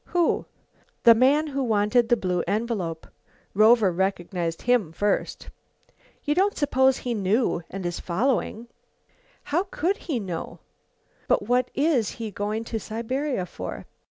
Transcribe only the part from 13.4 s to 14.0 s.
for?"